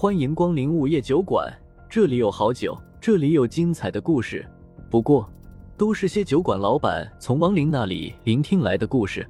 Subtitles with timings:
[0.00, 1.54] 欢迎光临午夜酒馆，
[1.86, 4.48] 这里有好酒，这里有精彩的故事。
[4.90, 5.30] 不过，
[5.76, 9.28] 都是些酒馆老板从亡灵那里聆听来的故事。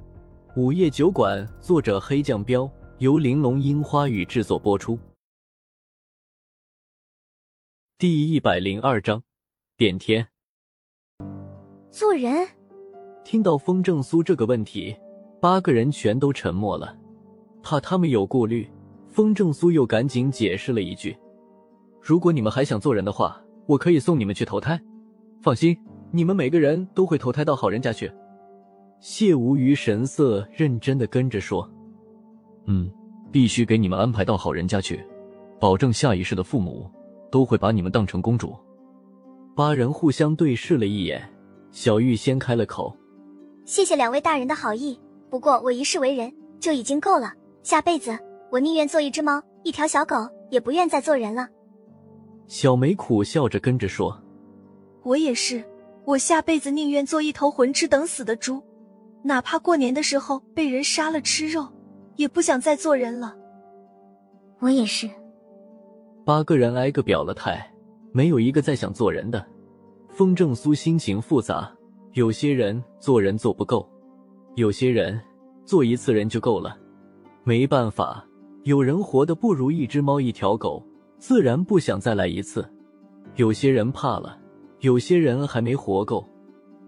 [0.55, 4.97] 午夜酒馆，作者黑酱标，由玲珑樱花雨制作播出。
[7.97, 9.21] 第一百零二章，
[9.75, 10.25] 变天。
[11.89, 12.47] 做人。
[13.25, 14.95] 听到风正苏这个问题，
[15.41, 16.97] 八个人全都沉默了，
[17.61, 18.65] 怕他们有顾虑。
[19.11, 21.15] 风正苏又赶紧解释了一句
[22.01, 24.81] ：“如果你们还想做人的话，我可以送你们去投胎。
[25.41, 25.77] 放心，
[26.11, 28.09] 你们每个人都会投胎到好人家去。”
[29.01, 31.69] 谢无虞神色认真的跟着说
[32.67, 32.89] ：“嗯，
[33.31, 35.03] 必须给你们安排到好人家去，
[35.59, 36.89] 保证下一世的父母
[37.29, 38.55] 都会把你们当成公主。”
[39.57, 41.21] 八人互相对视了一眼，
[41.71, 42.95] 小玉先开了口
[43.65, 44.97] ：“谢谢两位大人的好意，
[45.29, 48.17] 不过我一世为人就已经够了，下辈子。”
[48.51, 51.47] 我宁愿做一只猫，一条小狗，也不愿再做人了。
[52.47, 54.21] 小梅苦笑着跟着说
[55.03, 55.63] ：“我也是，
[56.03, 58.61] 我下辈子宁愿做一头混吃等死的猪，
[59.23, 61.65] 哪怕过年的时候被人杀了吃肉，
[62.17, 63.37] 也不想再做人了。”
[64.59, 65.09] 我也是。
[66.25, 67.73] 八个人挨个表了态，
[68.11, 69.43] 没有一个再想做人的。
[70.09, 71.73] 风正苏心情复杂，
[72.11, 73.89] 有些人做人做不够，
[74.55, 75.17] 有些人
[75.63, 76.77] 做一次人就够了，
[77.45, 78.27] 没办法。
[78.63, 80.85] 有人活得不如一只猫一条狗，
[81.17, 82.63] 自然不想再来一次。
[83.35, 84.37] 有些人怕了，
[84.81, 86.27] 有些人还没活够。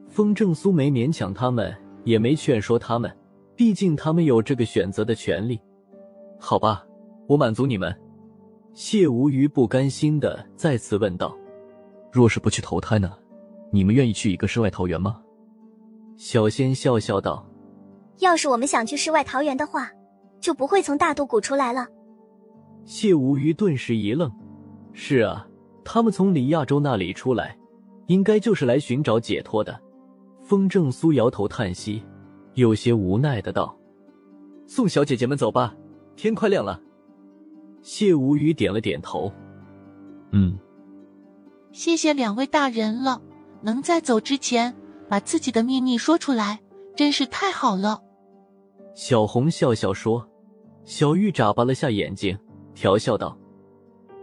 [0.07, 3.11] 风正苏没勉强他们，也没劝说他们，
[3.55, 5.59] 毕竟他们有这个选择的权利。
[6.39, 6.85] 好吧，
[7.27, 7.95] 我满足你们。
[8.73, 11.35] 谢无虞不甘心的再次问道
[12.11, 13.11] ：“若是不去投胎呢？
[13.71, 15.21] 你们愿意去一个世外桃源吗？”
[16.17, 17.43] 小仙笑笑道
[18.19, 19.89] ：“要是我们想去世外桃源的话。”
[20.43, 21.87] 就不会从大渡谷出来了。
[22.83, 24.29] 谢无虞顿时一愣
[24.91, 25.47] ：“是啊，
[25.85, 27.57] 他们从李亚洲那里出来，
[28.07, 29.79] 应该就是来寻找解脱的。”
[30.43, 32.03] 风正苏摇头叹息，
[32.55, 33.73] 有些无奈的道
[34.67, 35.73] ：“送小姐姐们走吧，
[36.17, 36.77] 天快亮了。”
[37.81, 39.31] 谢无虞点了点头
[40.31, 40.59] ：“嗯，
[41.71, 43.21] 谢谢两位大人了，
[43.61, 44.75] 能在走之前
[45.07, 46.59] 把自己的秘密说出来，
[46.97, 48.01] 真是太好了。”
[48.93, 50.27] 小红笑笑说。
[50.85, 52.37] 小玉眨巴了下眼睛，
[52.73, 53.37] 调笑道：“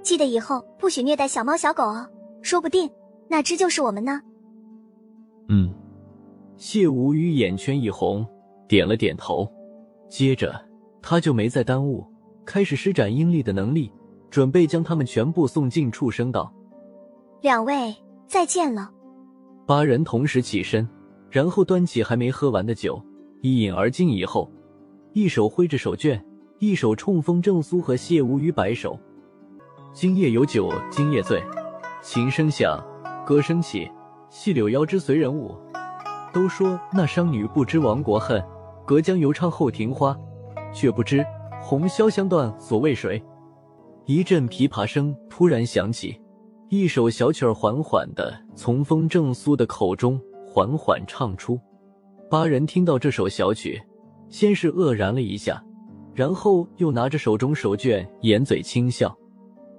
[0.03, 2.06] 记得以后不许虐待小猫小狗哦，
[2.43, 2.88] 说不定
[3.28, 4.21] 那只就是我们呢。”
[5.48, 5.72] 嗯，
[6.56, 8.26] 谢无语眼圈一红，
[8.69, 9.50] 点了点头，
[10.09, 10.54] 接着
[11.00, 12.06] 他就没再耽误，
[12.44, 13.91] 开始施展阴力的能力，
[14.31, 16.53] 准备将他们全部送进畜生道。
[17.41, 17.94] 两位
[18.27, 18.91] 再见了。
[19.66, 20.87] 八人同时起身，
[21.31, 23.03] 然后端起还没喝完的酒，
[23.41, 24.10] 一饮而尽。
[24.10, 24.50] 以后，
[25.15, 26.21] 一手挥着手绢。
[26.60, 29.00] 一手冲锋正苏和谢无虞摆手，
[29.94, 31.43] 今夜有酒今夜醉，
[32.03, 32.78] 琴声响，
[33.25, 33.91] 歌声起，
[34.28, 35.56] 细柳腰肢随人舞。
[36.34, 38.44] 都说那商女不知亡国恨，
[38.84, 40.15] 隔江犹唱后庭花，
[40.71, 41.25] 却不知
[41.62, 43.22] 红绡香断所为谁。
[44.04, 46.21] 一阵琵琶声突然响起，
[46.69, 51.59] 一首小曲儿缓缓的从风正苏的口中缓缓唱出。
[52.28, 53.81] 八人听到这首小曲，
[54.28, 55.65] 先是愕然了一下。
[56.15, 59.16] 然后又拿着手中手绢，掩嘴轻笑。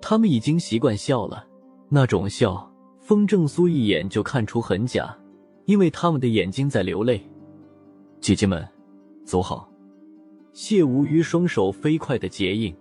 [0.01, 1.45] 他们已经习惯笑了，
[1.89, 5.15] 那种笑，风正苏一眼就看出很假，
[5.65, 7.21] 因为他们的眼睛在流泪。
[8.19, 8.67] 姐姐们，
[9.25, 9.69] 走好。
[10.53, 12.75] 谢无虞双手飞快的结印，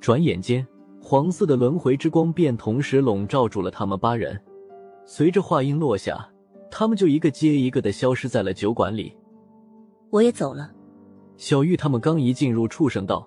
[0.00, 0.66] 转眼间，
[1.00, 4.40] 黄色的轮回之光便同时笼罩住了他们八人。
[5.04, 6.28] 随着话音落下，
[6.70, 9.14] 他们就一个接一个的消失在了酒馆里。
[10.10, 10.70] 我也走了。
[11.38, 13.26] 小玉他们刚一进入畜生道，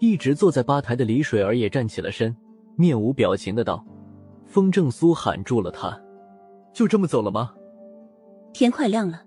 [0.00, 2.36] 一直坐在吧台的李水儿也站起了身，
[2.74, 3.82] 面无表情的道
[4.44, 5.96] ：“风正苏喊住了他，
[6.74, 7.54] 就这么走了吗？”
[8.52, 9.22] 天快亮了。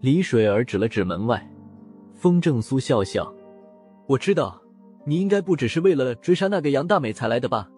[0.00, 1.46] 李水儿指了指门外，
[2.14, 3.30] 风正苏笑笑
[4.08, 4.58] ：“我知道，
[5.04, 7.68] 你应该不只是为了追杀那个杨大美才来的吧？”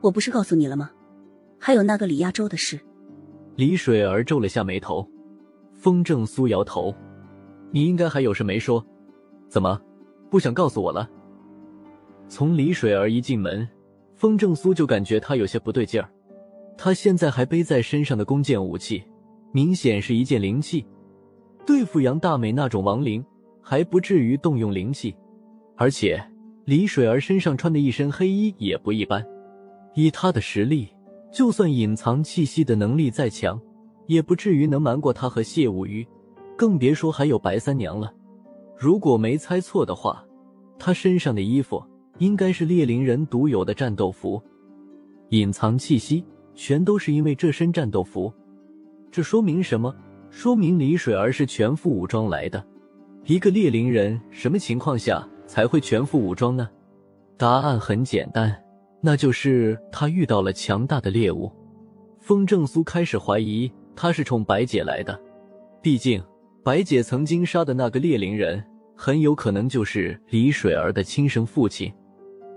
[0.00, 0.92] 我不是告诉你了吗？
[1.58, 2.78] 还有那个李亚洲的事。
[3.56, 5.04] 李水儿皱了下眉头，
[5.74, 6.94] 风正苏摇头。
[7.70, 8.84] 你应该还有事没说，
[9.48, 9.80] 怎么
[10.30, 11.08] 不想告诉我了？
[12.28, 13.66] 从李水儿一进门，
[14.14, 16.08] 风正苏就感觉他有些不对劲儿。
[16.76, 19.02] 他现在还背在身上的弓箭武器，
[19.52, 20.86] 明显是一件灵器。
[21.66, 23.24] 对付杨大美那种亡灵，
[23.60, 25.14] 还不至于动用灵器。
[25.76, 26.22] 而且
[26.64, 29.24] 李水儿身上穿的一身黑衣也不一般，
[29.94, 30.88] 以他的实力，
[31.32, 33.60] 就算隐藏气息的能力再强，
[34.06, 36.06] 也不至于能瞒过他和谢无虞。
[36.58, 38.12] 更别说还有白三娘了。
[38.76, 40.24] 如果没猜错的话，
[40.76, 41.82] 她身上的衣服
[42.18, 44.42] 应该是猎灵人独有的战斗服，
[45.28, 46.24] 隐藏气息
[46.56, 48.32] 全都是因为这身战斗服。
[49.10, 49.94] 这说明什么？
[50.30, 52.62] 说明李水儿是全副武装来的。
[53.24, 56.68] 一个猎灵人什么情况下才会全副武装呢？
[57.36, 58.54] 答案很简单，
[59.00, 61.52] 那就是他遇到了强大的猎物。
[62.18, 65.18] 风正苏开始怀疑他是冲白姐来的，
[65.80, 66.22] 毕竟
[66.62, 68.62] 白姐曾经杀的那个猎灵人
[68.94, 71.92] 很有可能就是李水儿的亲生父亲。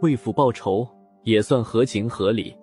[0.02, 0.88] 为父报仇
[1.24, 2.56] 也算合情合理，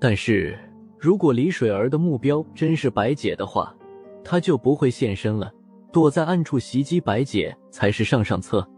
[0.00, 0.58] 但是
[0.98, 3.74] 如果李水儿的目标真是白姐的话，
[4.24, 5.52] 他就不会现身了，
[5.92, 8.68] 躲在暗处袭击白姐才是上上策。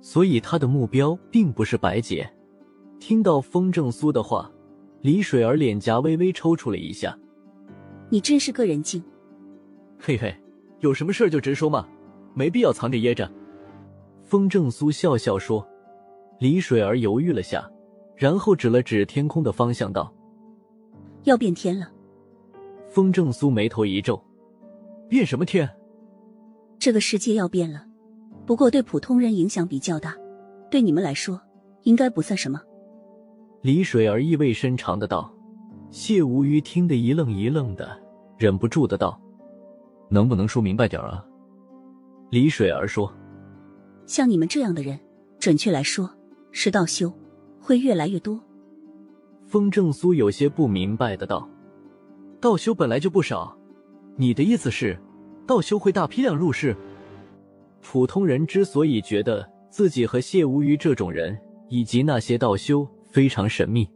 [0.00, 2.28] 所以他的目标并不是白姐。
[2.98, 4.50] 听到风正苏的话，
[5.00, 7.16] 李水儿脸颊微微抽搐了一下。
[8.10, 9.02] 你真是个人精。
[9.98, 10.34] 嘿嘿，
[10.84, 11.88] 有什么事就直说嘛，
[12.34, 13.26] 没必要藏着掖着。
[14.22, 15.66] 风正苏笑笑说。
[16.40, 17.66] 李水儿犹豫了下，
[18.16, 20.12] 然后指了指天空的方向，道
[21.24, 21.90] ：“要变天了。”
[22.90, 24.22] 风正苏眉头一皱
[25.08, 25.66] ：“变什么天？”
[26.78, 27.86] 这个世界要变了，
[28.44, 30.14] 不过对普通人影响比较大，
[30.70, 31.40] 对你们来说
[31.84, 32.60] 应该不算什么。
[33.62, 35.32] 李水儿意味深长的道。
[35.90, 37.88] 谢无虞听得一愣一愣的，
[38.36, 39.18] 忍不住的道
[40.08, 41.24] ：“能不能说明白点啊？”
[42.30, 43.12] 李水儿说
[44.06, 44.98] ：“像你们这样的人，
[45.38, 46.10] 准确来说。”
[46.56, 47.12] 是道修
[47.60, 48.40] 会越来越多。
[49.44, 51.50] 风正苏有些不明白的道
[52.40, 53.58] ：“道修本来就不少，
[54.16, 54.96] 你的意思是，
[55.48, 56.76] 道修会大批量入世？
[57.82, 61.36] 普通人之所以觉得自己和谢无虞这种人
[61.68, 63.90] 以及那些道修非常神秘，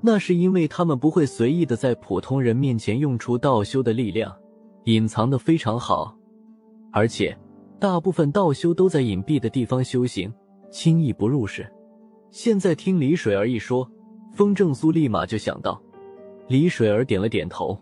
[0.00, 4.36] 那是因为他们不会随意的在普通人面前用出道修的力量，
[4.84, 6.16] 隐藏的非常好，
[6.90, 7.36] 而且
[7.78, 10.32] 大部分道修都在隐蔽的地方修行，
[10.70, 11.70] 轻易不入世。”
[12.30, 13.86] 现在听李水儿一说，
[14.32, 15.80] 风正苏立马就想到。
[16.48, 17.78] 李水儿点了点头，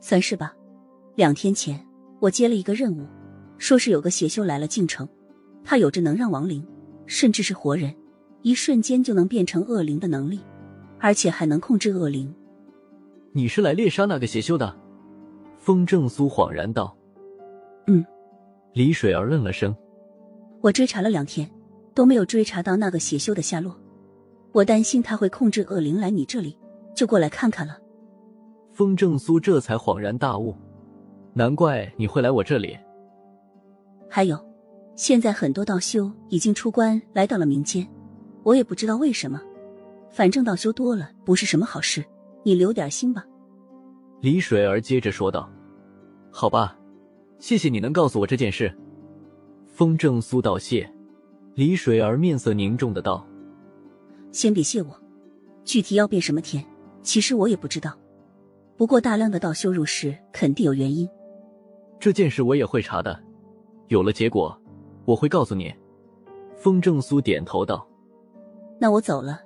[0.00, 0.54] 算是吧。
[1.14, 1.78] 两天前
[2.18, 3.06] 我接了一个任务，
[3.58, 5.06] 说是有个邪修来了京城，
[5.62, 6.66] 他有着能让亡灵，
[7.06, 7.94] 甚至是活人，
[8.42, 10.40] 一瞬间就能变成恶灵的能力，
[10.98, 12.34] 而且还能控制恶灵。
[13.32, 14.74] 你是来猎杀那个邪修的？
[15.60, 16.96] 风正苏恍然道。
[17.86, 18.04] 嗯。
[18.72, 19.72] 李水儿愣了声。
[20.60, 21.48] 我追查了两天。
[21.92, 23.76] 都没有追查到那个邪修的下落，
[24.52, 26.56] 我担心他会控制恶灵来你这里，
[26.94, 27.76] 就过来看看了。
[28.72, 30.54] 风正苏这才恍然大悟，
[31.34, 32.78] 难怪你会来我这里。
[34.08, 34.38] 还有，
[34.94, 37.86] 现在很多道修已经出关来到了民间，
[38.44, 39.42] 我也不知道为什么，
[40.10, 42.02] 反正道修多了不是什么好事，
[42.44, 43.26] 你留点心吧。
[44.20, 45.50] 李水儿接着说道
[46.30, 46.76] ：“好吧，
[47.38, 48.70] 谢谢你能告诉我这件事。”
[49.66, 50.90] 风正苏道谢。
[51.54, 53.26] 李水儿面色凝重的道
[54.30, 54.94] ：“先别谢我，
[55.64, 56.62] 具体要变什么天，
[57.02, 57.96] 其实我也不知道。
[58.76, 61.08] 不过大量的道修入世肯定有原因。
[61.98, 63.18] 这件事我也会查的，
[63.88, 64.54] 有了结果，
[65.06, 65.74] 我会告诉你。”
[66.56, 67.88] 风正苏点头道
[68.78, 69.40] ：“那我走了，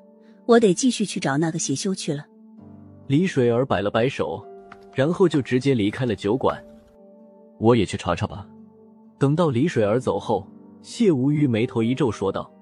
[0.47, 2.27] 我得继续去找那个邪修去了。”
[3.07, 4.45] 李水儿摆了摆手，
[4.95, 6.65] 然后就直接离开了酒馆。
[7.59, 8.49] 我也去查查吧。
[9.19, 10.47] 等到李水儿走后。
[10.83, 12.53] 谢无虞眉头一皱，说道：“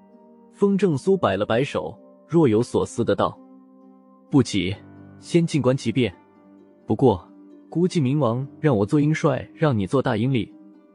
[0.55, 1.93] 风正苏摆了摆手，
[2.25, 3.37] 若有所思的道
[4.31, 4.73] ：‘不急，
[5.19, 6.15] 先静观其变。
[6.87, 7.29] 不过，
[7.69, 10.49] 估计冥王让我做鹰帅，让你做大阴历，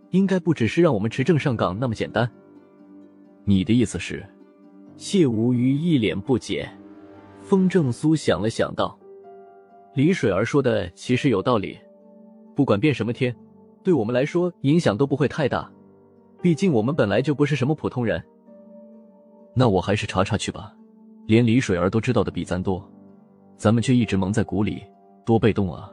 [0.09, 2.26] 应该不只是让我们持证上岗那么简单。’
[3.45, 4.26] 你的意思是？”
[4.97, 6.66] 谢无虞一脸不解。
[7.42, 8.98] 风正苏想了想，道
[9.99, 11.76] ：“李水儿说的其实有道理，
[12.55, 13.35] 不管变什么天，
[13.83, 15.69] 对我们来说影响都不会太大。”
[16.40, 18.23] 毕竟我们本来就不是什么普通人，
[19.55, 20.73] 那我还是查查去吧。
[21.26, 22.88] 连李水儿都知道的比咱多，
[23.57, 24.81] 咱们却一直蒙在鼓里，
[25.26, 25.90] 多被动啊！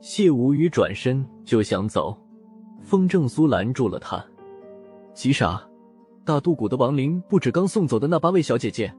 [0.00, 2.16] 谢无语转身就想走，
[2.80, 4.24] 风正苏拦住了他
[5.12, 5.62] ：“急啥？
[6.24, 8.90] 大渡谷的亡灵不止刚送走的那八位小姐姐，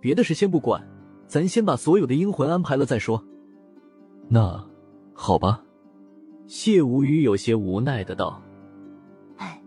[0.00, 0.80] 别的事先不管，
[1.26, 3.20] 咱先把所有的阴魂安排了再说。”
[4.28, 4.62] 那
[5.14, 5.62] 好吧，
[6.46, 8.40] 谢无语有些无奈的道。
[9.36, 9.60] 哎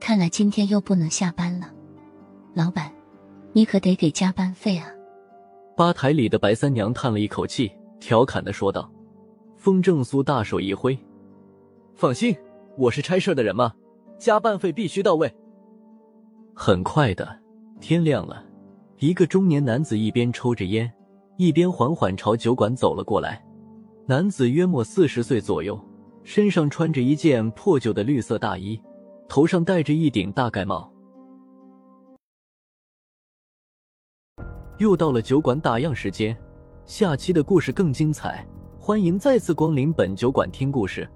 [0.00, 1.72] 看来今天又不能下班了，
[2.54, 2.92] 老板，
[3.52, 4.88] 你可得给加班费啊！
[5.76, 7.70] 吧台里的白三娘叹了一口气，
[8.00, 8.90] 调侃的说道。
[9.56, 10.96] 风正苏大手一挥
[11.94, 12.36] ：“放心，
[12.76, 13.72] 我是差事的人嘛，
[14.16, 15.32] 加班费必须到位。”
[16.54, 17.40] 很快的，
[17.80, 18.44] 天亮了，
[18.98, 20.92] 一个中年男子一边抽着烟，
[21.36, 23.44] 一边缓缓朝酒馆走了过来。
[24.10, 25.78] 男子约莫四十岁左右，
[26.24, 28.80] 身上穿着一件破旧的绿色大衣。
[29.28, 30.90] 头上戴着一顶大盖帽。
[34.78, 36.34] 又到了酒馆打烊时间，
[36.86, 38.48] 下期的故事更精彩，
[38.78, 41.06] 欢迎再次光临本酒馆听故事。